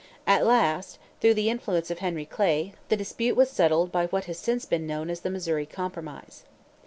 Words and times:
At 0.25 0.47
last, 0.47 0.97
through 1.19 1.35
the 1.35 1.51
influence 1.51 1.91
of 1.91 1.99
Henry 1.99 2.25
Clay, 2.25 2.73
the 2.89 2.97
dispute 2.97 3.35
was 3.35 3.51
settled 3.51 3.91
by 3.91 4.07
what 4.07 4.25
has 4.25 4.39
since 4.39 4.65
been 4.65 4.87
known 4.87 5.11
as 5.11 5.19
the 5.19 5.29
Missouri 5.29 5.67
Compromise. 5.67 6.43